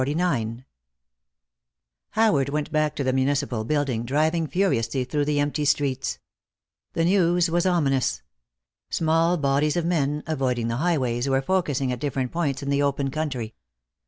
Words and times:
CHAPTER 0.03 0.13
XLIX 0.15 0.65
Howard 2.13 2.49
went 2.49 2.71
back 2.71 2.95
to 2.95 3.03
the 3.03 3.13
municipal 3.13 3.63
building, 3.63 4.03
driving 4.03 4.47
furiously 4.47 5.03
through 5.03 5.25
the 5.25 5.39
empty 5.39 5.63
streets. 5.63 6.17
The 6.93 7.05
news 7.05 7.51
was 7.51 7.67
ominous. 7.67 8.23
Small 8.89 9.37
bodies 9.37 9.77
of 9.77 9.85
men, 9.85 10.23
avoiding 10.25 10.69
the 10.69 10.77
highways, 10.77 11.29
were 11.29 11.39
focusing 11.43 11.91
at 11.91 11.99
different 11.99 12.31
points 12.31 12.63
in 12.63 12.71
the 12.71 12.81
open 12.81 13.11
country. 13.11 13.53